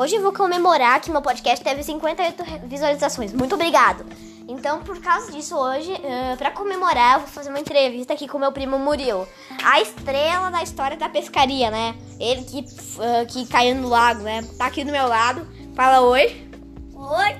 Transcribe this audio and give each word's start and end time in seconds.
Hoje 0.00 0.14
eu 0.14 0.22
vou 0.22 0.32
comemorar 0.32 1.00
que 1.00 1.10
meu 1.10 1.20
podcast 1.20 1.64
teve 1.64 1.82
58 1.82 2.44
visualizações. 2.68 3.32
Muito 3.32 3.56
obrigado. 3.56 4.06
Então, 4.46 4.80
por 4.84 5.00
causa 5.00 5.32
disso, 5.32 5.56
hoje, 5.56 5.92
uh, 5.92 6.36
para 6.36 6.52
comemorar, 6.52 7.14
eu 7.14 7.20
vou 7.22 7.28
fazer 7.28 7.48
uma 7.48 7.58
entrevista 7.58 8.12
aqui 8.12 8.28
com 8.28 8.38
meu 8.38 8.52
primo 8.52 8.78
Murilo. 8.78 9.26
A 9.60 9.80
estrela 9.80 10.52
da 10.52 10.62
história 10.62 10.96
da 10.96 11.08
pescaria, 11.08 11.68
né? 11.72 11.96
Ele 12.20 12.44
que, 12.44 12.60
uh, 12.60 13.26
que 13.26 13.44
caiu 13.48 13.74
no 13.74 13.88
lago, 13.88 14.22
né? 14.22 14.48
Tá 14.56 14.66
aqui 14.66 14.84
do 14.84 14.92
meu 14.92 15.08
lado. 15.08 15.44
Fala 15.74 16.00
oi. 16.02 16.48
Oi. 16.94 17.36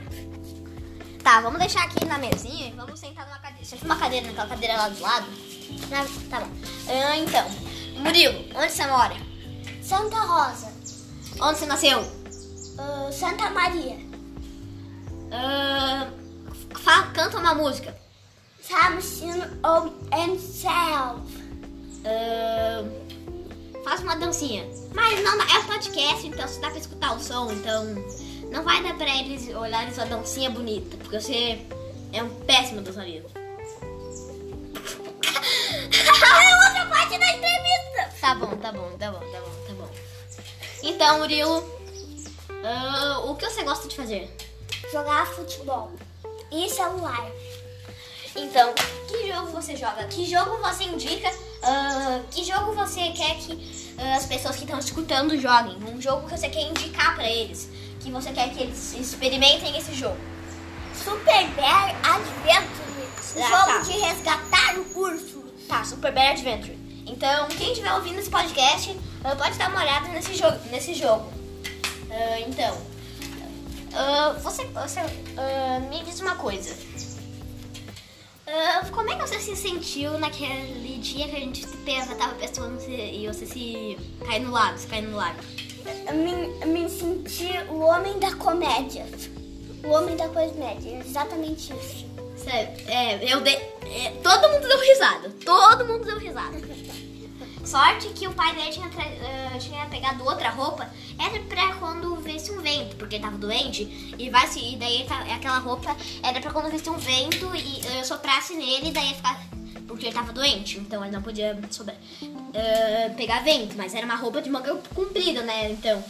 Tá, 1.23 1.41
vamos 1.41 1.61
deixar 1.61 1.85
aqui 1.85 2.05
na 2.07 2.19
mesinha 2.19 2.71
e 2.71 2.73
vamos 2.73 2.99
sentar 2.99 3.25
numa 3.25 3.39
cadeira. 3.39 3.65
Você 3.65 3.77
uma 3.85 3.97
cadeira 3.97 4.27
naquela 4.27 4.49
cadeira 4.49 4.77
lá 4.77 4.89
do 4.89 5.01
lado? 5.01 5.27
Na, 5.91 6.05
tá 6.29 6.45
bom. 6.45 6.51
Uh, 6.51 7.15
então, 7.23 7.49
Murilo, 8.03 8.45
onde 8.57 8.73
você 8.73 8.85
mora? 8.85 9.15
Santa 9.81 10.19
Rosa. 10.19 10.73
Onde 11.41 11.57
você 11.57 11.67
nasceu? 11.67 12.18
Uh, 12.79 13.13
Santa 13.13 13.51
Maria. 13.51 13.97
Uh, 15.29 16.79
fala, 16.79 17.07
canta 17.13 17.39
uma 17.39 17.55
música. 17.55 17.97
Samson 18.61 19.43
of 19.65 19.93
himself. 20.13 21.23
Uh, 22.05 22.87
faz 23.83 24.01
uma 24.03 24.17
dancinha. 24.17 24.65
Mas 24.95 25.23
não, 25.23 25.41
é 25.43 25.59
um 25.59 25.65
podcast, 25.65 26.27
então 26.27 26.47
só 26.47 26.61
dá 26.61 26.71
pra 26.71 26.79
escutar 26.79 27.17
o 27.17 27.21
som, 27.21 27.51
então 27.53 27.85
não 28.51 28.63
vai 28.63 28.83
dar 28.83 28.97
pra 28.97 29.09
eles 29.09 29.49
olharem 29.55 29.93
sua 29.93 30.05
dancinha 30.05 30.51
bonita, 30.51 30.97
porque 30.99 31.21
você 31.21 31.59
é 32.13 32.23
um 32.23 32.29
péssimo 32.45 32.81
dançarino. 32.81 33.27
é 35.91 36.69
outra 36.69 36.87
parte 36.87 37.19
da 37.19 37.27
entrevista. 37.27 38.15
Tá 38.21 38.35
bom, 38.35 38.57
tá 38.57 38.73
bom, 38.73 38.97
tá 38.99 39.11
bom, 39.11 39.19
tá 39.19 39.41
bom, 39.41 39.51
tá 39.67 39.75
bom. 39.75 39.89
Então, 40.83 41.19
Murilo, 41.19 41.78
uh, 42.63 43.31
o 43.31 43.35
que 43.37 43.49
você 43.49 43.63
gosta 43.63 43.89
de 43.89 43.97
fazer? 43.97 44.35
Jogar 44.93 45.27
futebol 45.27 45.93
e 46.51 46.69
celular. 46.69 47.31
Então, 48.35 48.73
que 49.09 49.33
jogo 49.33 49.49
você 49.49 49.77
joga? 49.77 50.05
Que 50.07 50.25
jogo 50.25 50.59
você 50.59 50.85
indica? 50.85 51.29
Uh, 51.31 52.25
que 52.31 52.45
jogo 52.45 52.73
você 52.73 53.11
quer 53.11 53.37
que 53.37 53.53
uh, 53.53 54.17
as 54.17 54.27
pessoas 54.27 54.57
que 54.57 54.63
estão 54.63 54.79
escutando 54.79 55.39
joguem? 55.39 55.77
Um 55.93 56.01
jogo 56.01 56.27
que 56.27 56.39
você 56.39 56.49
quer 56.49 56.63
indicar 56.63 57.15
para 57.15 57.29
eles? 57.29 57.69
Que 58.01 58.11
você 58.11 58.31
quer 58.31 58.51
que 58.51 58.63
eles 58.63 58.95
experimentem 58.95 59.77
esse 59.77 59.95
jogo? 59.95 60.17
Super 60.95 61.49
Bear 61.49 61.97
Adventure. 62.05 62.89
Ah, 63.37 63.49
jogo 63.49 63.67
tá. 63.67 63.79
de 63.81 63.93
resgatar 63.99 64.79
o 64.79 64.99
urso. 65.01 65.45
Tá, 65.67 65.85
Super 65.85 66.13
Bear 66.13 66.33
Adventure. 66.33 66.79
Então, 67.07 67.49
quem 67.49 67.73
estiver 67.73 67.93
ouvindo 67.95 68.19
esse 68.19 68.31
podcast, 68.31 68.91
uh, 68.91 69.37
pode 69.37 69.59
dar 69.59 69.71
uma 69.71 69.81
olhada 69.81 70.09
nesse 70.09 70.35
jogo. 70.35 70.59
Nesse 70.71 70.95
jogo. 70.95 71.38
Então, 72.47 72.77
você, 74.43 74.65
você 74.65 75.01
me 75.91 76.03
diz 76.05 76.21
uma 76.21 76.37
coisa. 76.37 76.75
Uh, 78.49 78.91
como 78.93 79.11
é 79.11 79.15
que 79.15 79.21
você 79.21 79.39
se 79.41 79.55
sentiu 79.55 80.19
naquele 80.19 80.99
dia 80.99 81.29
que 81.29 81.37
a 81.37 81.41
gente 81.41 81.67
tava 82.17 82.35
pescando 82.37 82.83
e 82.89 83.29
você 83.29 83.45
se 83.45 83.99
caiu 84.27 84.45
no 84.45 84.53
lago, 84.53 84.79
se 84.79 84.87
caiu 84.87 85.11
no 85.11 85.19
lago? 85.19 85.39
Eu 86.07 86.15
me, 86.15 86.65
me 86.65 86.89
senti 86.89 87.51
o 87.69 87.81
homem 87.81 88.19
da 88.19 88.35
comédia. 88.37 89.05
O 89.85 89.91
homem 89.91 90.17
da 90.17 90.29
comédia, 90.29 90.99
exatamente 90.99 91.75
isso. 91.75 92.07
Sério, 92.37 92.73
é, 92.89 93.33
eu 93.33 93.43
dei. 93.43 93.55
É, 93.55 94.13
todo 94.23 94.49
mundo 94.49 94.67
deu 94.67 94.81
risada. 94.81 95.31
Todo 95.45 95.85
mundo 95.85 96.05
deu 96.07 96.19
risada. 96.19 96.57
Sorte 97.69 98.09
que 98.15 98.27
o 98.27 98.33
pai 98.33 98.55
dele 98.55 98.71
tinha, 98.71 98.87
uh, 98.87 99.59
tinha 99.59 99.85
pegado 99.87 100.25
outra 100.25 100.49
roupa. 100.49 100.89
Era 101.19 101.39
pra 101.41 101.75
quando 101.75 102.17
visse 102.17 102.51
um 102.51 102.63
vento, 102.63 102.97
porque 102.97 103.17
ele 103.17 103.25
tava 103.25 103.37
doente. 103.37 104.15
E, 104.19 104.31
vai, 104.31 104.49
e 104.57 104.75
daí 104.77 105.07
aquela 105.35 105.59
roupa 105.59 105.95
era 106.23 106.41
pra 106.41 106.51
quando 106.51 106.71
visse 106.71 106.89
um 106.89 106.97
vento 106.97 107.45
e 107.55 108.01
uh, 108.01 108.05
soprasse 108.07 108.55
nele, 108.55 108.91
daí 108.91 109.11
ia 109.11 109.15
ficar. 109.15 109.39
Porque 109.87 110.07
ele 110.07 110.15
tava 110.15 110.33
doente, 110.33 110.79
então 110.79 111.05
ele 111.05 111.15
não 111.15 111.21
podia 111.21 111.59
sobrar, 111.71 111.95
uh, 112.23 113.15
pegar 113.17 113.43
vento. 113.43 113.77
Mas 113.77 113.95
era 113.95 114.07
uma 114.07 114.17
roupa 114.17 114.41
de 114.41 114.49
manga 114.49 114.75
comprida, 114.95 115.43
né? 115.43 115.71
Então. 115.71 116.03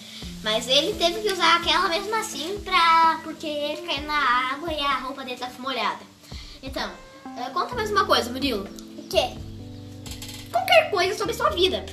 Mas 0.44 0.68
ele 0.68 0.92
teve 0.94 1.22
que 1.22 1.32
usar 1.32 1.56
aquela 1.56 1.88
mesmo 1.88 2.14
assim 2.14 2.60
pra. 2.60 3.18
Porque 3.24 3.48
ele 3.48 3.82
caiu 3.82 4.06
na 4.06 4.52
água 4.52 4.72
e 4.72 4.78
a 4.78 4.98
roupa 4.98 5.24
dele 5.24 5.36
tava 5.36 5.60
molhada. 5.60 6.04
Então, 6.62 6.88
conta 7.52 7.74
mais 7.74 7.90
uma 7.90 8.04
coisa, 8.04 8.30
Murilo. 8.30 8.68
O 8.96 9.08
quê? 9.08 9.32
Qualquer 10.50 10.90
coisa 10.90 11.16
sobre 11.18 11.34
sua 11.34 11.50
vida. 11.50 11.84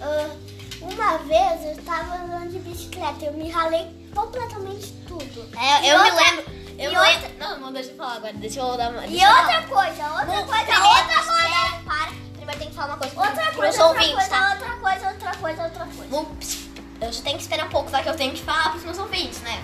Uh, 0.00 0.38
uma 0.80 1.18
vez 1.18 1.64
eu 1.64 1.72
estava 1.72 2.14
andando 2.16 2.50
de 2.50 2.58
bicicleta, 2.60 3.24
eu 3.24 3.32
me 3.32 3.48
ralei 3.50 3.86
completamente 4.14 4.92
tudo. 5.06 5.48
É, 5.58 5.92
eu 5.92 5.98
outra, 5.98 6.12
me 6.14 6.20
lembro. 6.20 6.44
Eu 6.78 6.90
outra, 6.90 7.02
lembro. 7.10 7.30
Não, 7.38 7.60
não, 7.60 7.72
deixa 7.72 7.90
eu 7.90 7.96
falar 7.96 8.14
agora. 8.16 8.32
Deixa 8.34 8.60
eu 8.60 8.76
dar 8.76 8.90
uma. 8.90 9.06
E 9.06 9.14
outra 9.16 9.62
coisa, 9.62 10.10
outra 10.12 10.26
Não, 10.26 10.46
coisa, 10.46 10.64
primeiro, 10.64 10.86
outra 10.88 11.22
coisa. 11.22 11.48
espera, 11.48 11.82
para. 11.84 12.12
Primeiro 12.36 12.58
tem 12.60 12.68
que 12.68 12.74
falar 12.74 12.86
uma 12.88 12.96
coisa. 12.98 13.20
Outra 13.20 13.52
coisa, 13.52 13.84
outra 13.84 13.86
ouvintes, 13.86 14.14
coisa, 14.14 14.28
tá? 14.30 14.50
outra 14.52 14.76
coisa, 14.76 15.08
outra 15.08 15.36
coisa, 15.36 15.62
outra 15.64 15.84
coisa. 15.86 16.04
Vamos- 16.10 16.58
Eu 17.00 17.12
já 17.12 17.22
tenho 17.22 17.36
que 17.36 17.42
esperar 17.42 17.66
um 17.66 17.70
pouco, 17.70 17.90
tá? 17.90 18.02
Que 18.02 18.08
eu 18.08 18.16
tenho 18.16 18.32
que 18.32 18.42
falar 18.42 18.70
pros 18.70 18.84
meus 18.84 18.98
ouvintes, 18.98 19.40
né? 19.42 19.60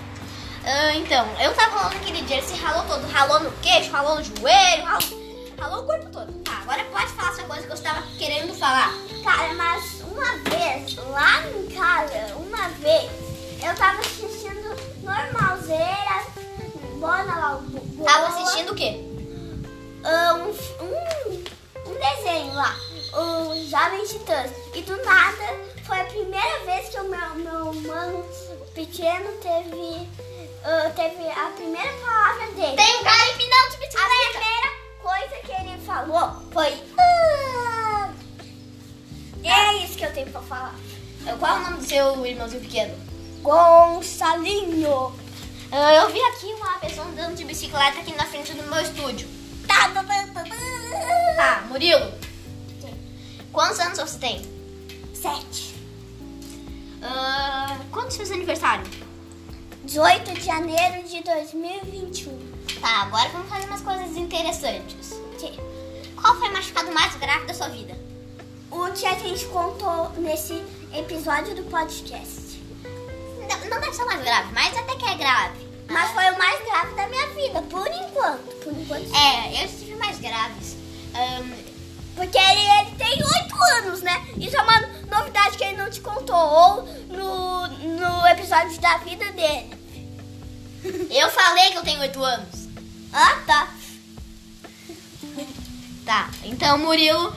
Ah, 0.66 0.95
então, 0.97 1.27
eu 1.41 1.53
tava 1.55 1.71
falando 1.72 1.95
naquele 1.95 2.22
dia, 2.22 2.39
ele 2.39 2.47
se 2.47 2.55
ralou 2.56 2.84
todo. 2.87 3.06
Ralou 3.11 3.41
no 3.41 3.53
queixo, 3.59 3.91
ralou 3.91 4.16
no 4.16 4.22
joelho, 4.25 4.84
ralou, 4.84 5.03
ralou 5.59 5.83
o 5.83 5.87
corpo 5.87 6.11
todo. 6.11 6.33
Tá, 6.43 6.59
agora 6.62 6.84
coisa 7.44 7.62
que 7.62 7.71
eu 7.72 7.75
estava 7.77 8.03
querendo 8.19 8.55
falar. 8.55 8.93
Cara, 9.22 9.55
mas 9.55 10.00
uma 10.03 10.37
vez, 10.38 10.97
lá 10.97 11.43
em 11.49 11.66
casa, 11.75 12.37
uma 12.37 12.69
vez, 12.81 13.10
eu 13.62 13.75
tava 13.77 14.00
assistindo 14.00 14.77
normalzeira, 15.03 16.25
bona 16.99 17.34
lá, 17.37 17.60
boa, 17.62 18.04
Tava 18.10 18.27
assistindo 18.28 18.72
o 18.72 18.75
quê? 18.75 19.00
ah, 20.04 20.34
um, 20.34 20.50
um, 20.84 21.44
um 21.91 21.94
desenho 21.99 22.54
lá, 22.54 22.77
os 23.50 23.71
Jovens 23.71 24.10
Titãs. 24.10 24.50
E 24.75 24.83
do 24.83 24.97
nada, 25.04 25.44
foi 25.87 26.00
a 26.00 26.04
primeira 26.04 26.59
vez 26.66 26.88
que 26.88 26.99
o 27.00 27.04
meu, 27.04 27.34
meu 27.37 27.72
mano 27.75 28.25
pequeno 28.75 29.31
teve, 29.41 30.09
ah, 30.65 30.91
teve 30.94 31.27
a 31.31 31.50
primeira 31.56 31.93
palavra 31.94 32.47
dele. 32.53 32.77
Tem 32.77 33.00
um 33.00 33.04
cara 33.04 33.31
empinando 33.31 33.71
de 33.71 33.77
A 33.77 33.78
bicicleta. 33.78 34.31
primeira 34.33 34.71
coisa 35.03 35.37
que 35.47 35.53
ele 35.53 35.78
falou 35.87 36.43
foi. 36.53 37.03
Tenho 40.15 40.31
pra 40.31 40.41
falar. 40.43 40.75
Qual 41.39 41.57
é 41.57 41.59
o 41.59 41.63
nome 41.65 41.77
do 41.79 41.85
seu 41.85 42.27
irmãozinho 42.27 42.63
pequeno? 42.63 42.95
Gonçalinho. 43.43 45.13
Ah, 45.73 45.95
eu 45.95 46.11
vi 46.13 46.21
aqui 46.21 46.47
uma 46.55 46.79
pessoa 46.79 47.07
andando 47.07 47.35
de 47.37 47.45
bicicleta 47.45 48.01
aqui 48.01 48.15
na 48.15 48.25
frente 48.27 48.53
do 48.55 48.63
meu 48.63 48.81
estúdio. 48.81 49.29
Tá, 49.67 49.89
tá, 49.89 50.05
tá, 50.05 50.27
tá, 50.33 50.45
tá. 50.45 51.37
Tá, 51.37 51.65
Murilo, 51.69 52.13
quantos 53.53 53.81
anos 53.81 53.99
você 53.99 54.19
tem? 54.19 54.43
Sete. 55.13 55.75
Ah, 57.03 57.77
quando 57.91 58.11
você 58.11 58.19
fez 58.19 58.31
aniversário? 58.31 58.85
18 59.85 60.33
de 60.35 60.41
janeiro 60.41 61.07
de 61.09 61.23
2021. 61.23 62.39
Tá, 62.81 63.03
agora 63.03 63.29
vamos 63.31 63.49
fazer 63.49 63.67
umas 63.67 63.81
coisas 63.81 64.17
interessantes. 64.17 65.15
Que- 65.39 65.59
Qual 66.21 66.37
foi 66.39 66.49
o 66.49 66.53
machucado 66.53 66.93
mais 66.93 67.15
grave 67.17 67.47
da 67.47 67.53
sua 67.55 67.69
vida? 67.69 67.95
O 68.75 68.93
que 68.93 69.07
a 69.07 69.15
gente 69.15 69.45
contou 69.47 70.11
nesse 70.19 70.61
episódio 70.93 71.55
do 71.55 71.62
podcast. 71.71 72.61
Não, 72.83 73.71
não 73.71 73.81
deve 73.81 73.95
ser 73.95 74.03
o 74.03 74.07
mais 74.07 74.21
grave, 74.21 74.53
mas 74.53 74.77
até 74.77 74.97
que 74.97 75.05
é 75.05 75.15
grave. 75.15 75.65
Mas 75.89 76.11
foi 76.11 76.29
o 76.29 76.37
mais 76.37 76.61
grave 76.65 76.95
da 76.97 77.07
minha 77.07 77.27
vida, 77.29 77.63
por 77.63 77.87
enquanto. 77.87 78.65
Por 78.65 78.73
enquanto. 78.73 79.15
É, 79.15 79.63
eu 79.63 79.69
tive 79.69 79.95
mais 79.95 80.19
graves. 80.19 80.77
Ahn, 81.15 81.55
Porque 82.17 82.37
ele, 82.37 82.61
ele 82.61 82.97
tem 82.97 83.13
8 83.13 83.84
anos, 83.84 84.03
né? 84.03 84.27
Isso 84.37 84.57
é 84.57 84.61
uma 84.61 84.81
novidade 85.09 85.57
que 85.57 85.63
ele 85.63 85.77
não 85.77 85.89
te 85.89 86.01
contou. 86.01 86.34
Ou 86.34 86.83
no, 87.10 87.69
no 87.69 88.27
episódio 88.27 88.81
da 88.81 88.97
vida 88.97 89.31
dele. 89.31 89.71
eu 91.15 91.31
falei 91.31 91.71
que 91.71 91.78
eu 91.78 91.84
tenho 91.84 92.01
8 92.01 92.25
anos. 92.25 92.69
Ah, 93.13 93.41
tá. 93.47 93.75
Tá, 96.04 96.28
então 96.43 96.77
Murilo, 96.77 97.34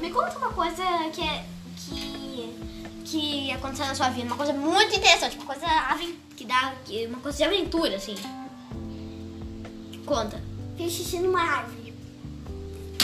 me 0.00 0.10
conta 0.10 0.38
uma 0.38 0.52
coisa 0.52 0.82
que 1.12 1.22
é 1.22 1.44
que 1.76 2.72
que 3.04 3.52
aconteceu 3.52 3.86
na 3.86 3.94
sua 3.94 4.08
vida, 4.08 4.26
uma 4.26 4.36
coisa 4.36 4.52
muito 4.52 4.94
interessante, 4.96 5.36
uma 5.36 5.46
coisa 5.46 5.66
que 6.36 6.44
dá 6.46 6.72
uma 7.08 7.18
coisa 7.18 7.36
de 7.38 7.44
aventura 7.44 7.96
assim. 7.96 8.14
Conta. 10.06 10.42
Fiz 10.76 10.92
xixi 10.92 11.18
numa 11.18 11.40
árvore. 11.42 11.92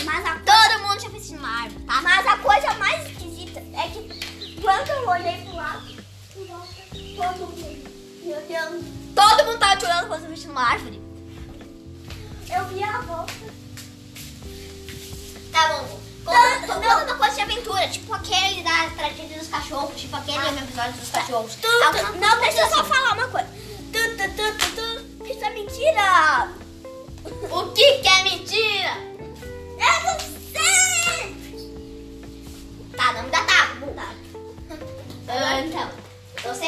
Mas 0.04 0.24
a, 0.24 0.38
Todo 0.38 0.88
mundo 0.88 1.00
já 1.00 1.10
fez 1.10 1.30
numa 1.32 1.62
árvore, 1.62 1.84
tá? 1.84 2.00
mas 2.00 2.26
a 2.26 2.36
coisa 2.38 2.74
mais 2.74 3.10
esquisita 3.10 3.60
é 3.60 3.88
que 3.88 4.60
quando 4.62 4.88
eu 4.88 5.08
olhei 5.08 5.42
pro 5.44 5.56
lado, 5.56 5.86
todo 7.16 7.38
mundo 7.38 7.90
me 8.24 8.32
olhando, 8.34 9.14
Todo 9.14 9.44
mundo 9.44 9.58
tava 9.58 9.76
te 9.76 9.84
olhando 9.84 10.06
quando 10.08 10.20
você 10.22 10.28
fez 10.28 10.44
numa 10.46 10.62
árvore. 10.62 11.02
eu 12.50 12.64
vi 12.68 12.82
a 12.82 13.00
volta. 13.02 13.32
Tá 15.52 15.68
bom. 15.74 16.00
Conta 16.28 17.04
uma 17.04 17.14
coisa 17.16 17.34
de 17.34 17.40
aventura, 17.40 17.88
tipo 17.88 18.12
aquele 18.12 18.62
da 18.62 18.90
partir 18.96 19.22
dos 19.22 19.48
cachorros, 19.48 20.00
tipo 20.00 20.16
aquele 20.16 20.58
episódio 20.58 20.92
dos 20.92 21.10
cachorros. 21.10 21.54
Tu, 21.56 21.68
não, 22.18 22.40
deixa 22.40 22.60
eu 22.60 22.68
só 22.68 22.80
assim. 22.80 22.90
falar 22.90 23.14
uma 23.14 23.28
coisa. 23.28 23.48
Tu, 23.92 23.98
tu, 24.16 24.26
tu. 24.74 25.24
Isso 25.24 25.44
é 25.44 25.50
mentira! 25.50 26.48
O 27.50 27.72
que 27.72 27.98
que 27.98 28.08
é 28.08 28.22
mentira? 28.22 28.96
Eu 29.78 30.04
não 30.04 30.18
sei! 30.52 31.36
Tá, 32.96 33.12
não 33.12 33.22
me 33.22 33.30
dá 33.30 33.42
tapa. 33.44 33.86
Tá. 33.94 34.12
Ah, 35.28 35.60
então, 35.60 35.90
você, 36.42 36.66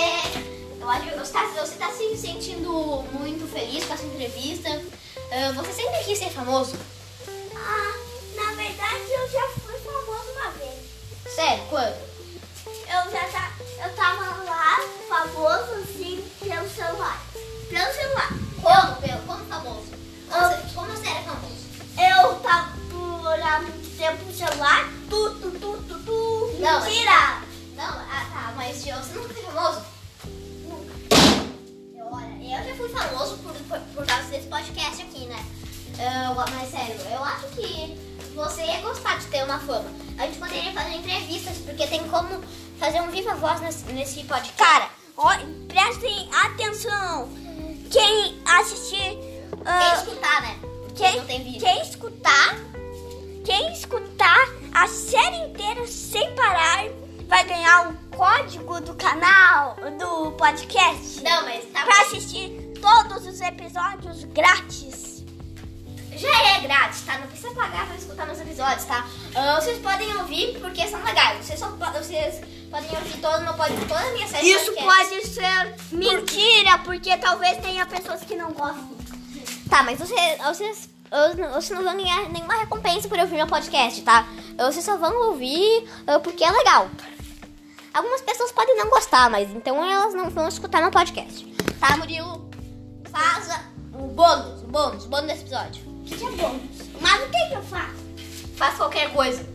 eu 0.81 0.91
acho 0.91 1.09
que 1.09 1.19
você 1.19 1.33
tá, 1.33 1.47
você 1.47 1.75
tá 1.77 1.91
se 1.93 2.17
sentindo 2.17 3.03
muito 3.13 3.51
feliz 3.53 3.85
com 3.85 3.95
essa 3.95 4.07
entrevista. 4.07 4.69
Ah, 5.33 5.53
você 5.53 5.73
sempre 5.73 6.05
quis 6.05 6.19
ser 6.19 6.31
famoso? 6.31 6.77
Quando? 11.71 12.11
Eu 12.67 13.13
já 13.13 13.29
tá, 13.29 13.53
eu 13.83 13.95
tava 13.95 14.43
lá, 14.43 14.81
famoso 15.09 15.73
assim, 15.81 16.29
pelo 16.41 16.69
celular. 16.69 17.23
Pelo 17.69 17.93
celular. 17.93 18.29
Como, 18.61 18.97
pelo, 18.97 19.23
como 19.23 19.45
famoso? 19.45 19.87
Como, 20.29 20.49
você, 20.49 20.75
como 20.75 20.87
você 20.89 21.09
era 21.09 21.23
famoso? 21.23 21.61
Eu 21.97 22.35
tava 22.41 22.73
por 22.91 23.41
há 23.41 23.61
muito 23.61 23.97
tempo 23.97 24.25
no 24.25 24.35
celular. 24.35 24.89
Tu, 25.09 25.31
tu, 25.37 25.51
tu, 25.53 25.83
tu, 25.89 25.99
tu. 26.01 26.57
Não, 26.59 26.81
Mentira! 26.83 27.43
Não, 27.77 27.85
ah 27.85 28.27
tá, 28.33 28.53
mas 28.57 28.77
você 28.77 28.93
nunca 28.93 29.33
foi 29.33 29.43
famoso? 29.45 29.83
Eu, 31.97 32.07
olha, 32.13 32.59
eu 32.59 32.69
já 32.69 32.75
fui 32.75 32.89
famoso 32.89 33.37
por, 33.39 33.55
por, 33.55 33.79
por 33.95 34.07
causa 34.07 34.29
desse 34.29 34.49
podcast 34.49 35.03
aqui, 35.03 35.27
né? 35.27 35.47
Ah, 36.01 36.35
mas 36.51 36.71
sério, 36.71 36.97
eu 37.11 37.25
acho 37.25 37.47
que 37.49 38.10
você 38.35 38.63
ia 38.63 38.81
gostar 38.81 39.19
de 39.19 39.27
ter 39.27 39.45
uma 39.45 39.59
fama. 39.59 39.91
A 40.19 40.27
gente 40.27 40.39
poderia 40.39 40.73
fazer 40.73 40.97
entrevistas, 40.97 41.59
porque 41.59 41.87
tem 41.87 42.07
como 42.09 42.43
fazer 42.79 43.01
um 43.01 43.11
viva 43.11 43.35
voz 43.35 43.61
nesse, 43.61 43.85
nesse 43.93 44.25
podcast. 44.25 44.57
Cara, 44.57 44.89
ó, 45.17 45.31
prestem 45.69 46.29
atenção. 46.33 47.29
Quem 47.91 48.41
assistir. 48.45 48.99
Quem 48.99 49.63
ah, 49.65 49.95
escutar, 49.95 50.43
né? 50.43 50.59
Quem, 50.95 51.17
não 51.17 51.27
tem 51.27 51.43
vídeo. 51.43 51.61
quem 51.61 51.83
escutar. 51.83 52.57
Quem 53.45 53.73
escutar 53.73 54.49
a 54.73 54.87
série 54.87 55.49
inteira 55.49 55.87
sem 55.87 56.35
parar 56.35 56.85
vai 57.27 57.45
ganhar 57.45 57.91
o 57.91 57.95
código 58.17 58.81
do 58.81 58.95
canal, 58.95 59.77
do 59.99 60.33
podcast. 60.33 61.23
Não, 61.23 61.43
mas 61.45 61.65
tá 61.67 61.85
Pra 61.85 62.03
assistir 62.03 62.73
todos 62.81 63.27
os 63.27 63.41
episódios 63.41 64.25
grátis. 64.25 65.10
Já 66.21 66.57
é 66.57 66.61
grátis, 66.61 67.01
tá? 67.03 67.19
Não 67.19 67.27
precisa 67.29 67.51
pagar 67.55 67.87
pra 67.87 67.97
escutar 67.97 68.27
meus 68.27 68.41
episódios, 68.41 68.85
tá? 68.85 69.07
Ah, 69.35 69.59
vocês 69.59 69.79
podem 69.79 70.15
ouvir 70.19 70.59
porque 70.61 70.87
são 70.87 71.03
legais. 71.03 71.45
Vocês, 71.45 71.59
só, 71.59 71.69
vocês 71.69 72.41
podem 72.71 72.91
ouvir 72.91 73.19
todo 73.21 73.43
meu 73.43 73.55
podcast, 73.55 73.87
toda 73.87 74.01
a 74.01 74.13
minha 74.13 74.29
série 74.29 74.51
Isso 74.51 74.73
podcasts. 74.75 75.09
pode 75.09 75.27
ser 75.27 75.97
mentira, 75.97 76.79
porque 76.85 77.17
talvez 77.17 77.57
tenha 77.59 77.87
pessoas 77.87 78.21
que 78.21 78.37
não 78.37 78.53
gostem. 78.53 78.97
Tá, 79.71 79.83
mas 79.83 79.99
você, 79.99 80.15
vocês, 80.45 80.91
vocês 81.55 81.71
não 81.71 81.85
vão 81.85 81.97
ganhar 81.97 82.29
nenhuma 82.29 82.55
recompensa 82.55 83.09
por 83.09 83.19
ouvir 83.19 83.37
meu 83.37 83.47
podcast, 83.47 84.03
tá? 84.03 84.27
Vocês 84.59 84.85
só 84.85 84.99
vão 84.99 85.29
ouvir 85.29 85.89
ah, 86.07 86.19
porque 86.21 86.45
é 86.45 86.51
legal. 86.51 86.91
Algumas 87.95 88.21
pessoas 88.21 88.53
podem 88.53 88.77
não 88.77 88.91
gostar, 88.91 89.31
mas 89.31 89.51
então 89.51 89.83
elas 89.91 90.13
não 90.15 90.29
vão 90.29 90.49
escutar 90.49 90.83
meu 90.83 90.91
podcast. 90.91 91.45
Tá, 91.81 91.97
Murilo? 91.97 92.49
Faz 93.11 93.49
o 93.95 94.07
bônus, 94.07 94.63
o 94.63 94.67
bônus, 94.67 95.05
o 95.07 95.09
bônus 95.09 95.27
desse 95.27 95.43
episódio. 95.43 95.90
É 96.13 96.37
bom? 96.37 96.61
Mas 97.01 97.23
o 97.23 97.31
que, 97.31 97.49
que 97.49 97.55
eu 97.55 97.63
faço? 97.63 97.95
Faz 98.57 98.77
qualquer 98.77 99.13
coisa. 99.13 99.49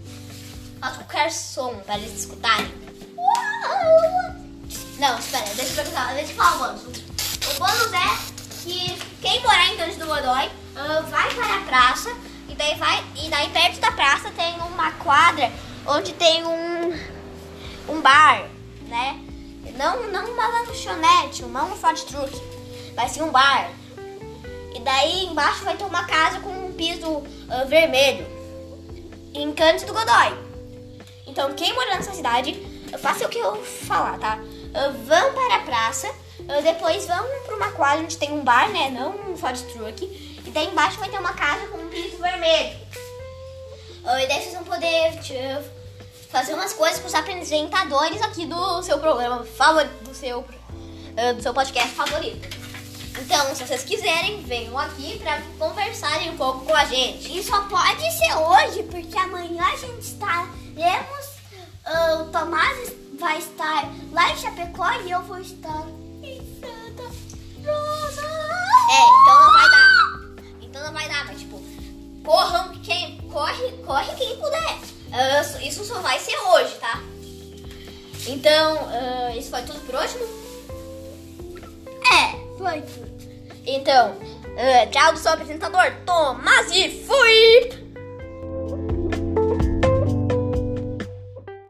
Faz 0.80 0.98
qualquer 0.98 1.32
som 1.32 1.76
para 1.86 1.98
eles 1.98 2.20
escutarem. 2.20 2.86
Não, 5.00 5.20
espera, 5.20 5.46
deixa 5.56 5.72
eu 5.72 5.76
perguntar, 5.76 6.14
deixa 6.14 6.32
eu 6.32 6.36
falar 6.36 6.56
o 6.56 6.60
bônus. 6.60 6.84
O 6.84 7.60
bônus 7.60 7.94
é 7.94 8.36
que 8.64 8.98
quem 9.22 9.42
morar 9.44 9.74
em 9.74 9.78
Cândido 9.78 10.06
do 10.06 10.08
Godoy 10.08 10.50
ah, 10.76 11.02
vai 11.02 11.34
para 11.34 11.58
a 11.58 11.62
praça 11.62 12.16
e 12.48 12.56
daí 12.56 12.76
vai 12.76 13.04
e 13.16 13.30
daí 13.30 13.50
perto 13.50 13.80
da 13.80 13.92
praça 13.92 14.32
tem 14.32 14.56
uma 14.62 14.92
quadra 14.94 15.52
onde 15.86 16.14
tem 16.14 16.46
um 16.46 16.98
um 17.90 18.02
bar, 18.02 18.48
né? 18.88 19.20
Não 19.76 20.10
não 20.10 20.32
uma 20.32 20.48
lanchonete, 20.48 21.44
não 21.44 21.74
um 21.74 21.76
food 21.76 22.06
truck, 22.06 22.42
vai 22.96 23.10
ser 23.10 23.22
um 23.24 23.32
bar. 23.32 23.70
Daí 24.86 25.26
embaixo 25.26 25.64
vai 25.64 25.76
ter 25.76 25.84
uma 25.84 26.06
casa 26.06 26.40
com 26.42 26.52
um 26.52 26.72
piso 26.72 27.24
ah, 27.50 27.64
vermelho 27.64 28.24
em 29.34 29.52
Cândido 29.52 29.88
do 29.92 29.94
Godoy. 29.98 30.38
Então, 31.26 31.52
quem 31.56 31.74
mora 31.74 31.96
nessa 31.96 32.14
cidade, 32.14 32.54
faça 33.00 33.26
o 33.26 33.30
que 33.30 33.40
eu 33.40 33.66
falar, 33.66 34.20
tá? 34.20 34.38
Ah, 34.76 34.90
vão 34.90 35.34
para 35.34 35.56
a 35.56 35.60
praça, 35.62 36.08
ah, 36.48 36.62
depois 36.62 37.08
vão 37.08 37.26
para 37.48 37.56
uma 37.56 37.72
quadra 37.72 38.04
onde 38.04 38.16
tem 38.16 38.32
um 38.32 38.44
bar, 38.44 38.70
né? 38.70 38.92
Não 38.92 39.32
um 39.32 39.36
food 39.36 39.64
truck. 39.74 40.06
E 40.46 40.52
daí 40.52 40.68
embaixo 40.68 41.00
vai 41.00 41.10
ter 41.10 41.18
uma 41.18 41.34
casa 41.34 41.66
com 41.66 41.80
um 41.80 41.90
piso 41.90 42.18
vermelho. 42.18 42.78
Ah, 44.06 44.24
e 44.24 44.28
daí 44.28 44.40
vocês 44.40 44.54
vão 44.54 44.66
poder 44.66 45.20
fazer 46.30 46.54
umas 46.54 46.74
coisas 46.74 47.00
com 47.00 47.08
os 47.08 47.16
apresentadores 47.16 48.22
aqui 48.22 48.46
do 48.46 48.84
seu 48.84 49.00
programa 49.00 49.44
favorito, 49.46 50.04
do 50.04 50.14
seu, 50.14 50.46
do 51.36 51.42
seu 51.42 51.56
podcast 51.56 51.90
favorito. 51.96 52.65
Então, 53.18 53.56
se 53.56 53.64
vocês 53.66 53.84
quiserem, 53.84 54.44
venham 54.44 54.78
aqui 54.78 55.18
para 55.20 55.42
conversarem 55.58 56.32
um 56.32 56.38
pouco 56.38 56.66
com 56.66 56.76
a 56.76 56.86
gente. 56.86 57.38
E 57.38 57.42
só 57.44 57.62
pode 57.64 58.02
ser 58.12 58.36
hoje, 58.38 58.84
porque 58.84 59.18
amanhã 59.18 59.64
a 59.64 59.76
gente 59.78 60.02
estaremos. 60.02 61.26
ah, 61.86 62.16
o 62.22 62.26
Tomás 62.32 62.92
vai 63.18 63.38
estar 63.38 63.90
lá 64.12 64.32
em 64.32 64.38
Chapecó 64.38 64.92
e 65.06 65.12
eu 65.12 65.22
vou 65.24 65.38
estar 65.40 65.86
em 66.22 66.42
Santa 66.60 67.04
Rosa. 67.66 68.22
É, 68.92 69.02
então 69.22 69.42
não 69.42 69.54
vai 69.54 69.70
dar. 69.70 69.90
Então 70.62 70.84
não 70.84 70.94
vai 70.94 71.08
dar, 71.10 71.26
mas 71.26 71.40
tipo, 71.40 71.62
corram 72.26 72.74
quem. 72.82 73.18
Corre, 73.32 73.72
corre 73.86 74.14
quem 74.16 74.36
puder. 74.38 74.78
Ah, 75.14 75.42
isso- 75.64 75.86
só 75.86 76.00
vai 76.02 76.20
ser 76.20 76.38
hoje, 76.38 76.76
tá? 76.76 77.02
Então, 78.28 78.90
ah, 78.92 79.36
isso 79.36 79.50
foi 79.50 79.62
tudo 79.64 79.80
por 79.86 79.96
hoje? 79.96 80.18
Então, 83.66 84.16
ah, 84.58 84.86
tchau 84.88 85.14
do 85.14 85.20
seu 85.20 85.32
apresentador, 85.32 85.92
Tomás 86.06 86.72
e 86.72 86.90
fui! 87.06 87.85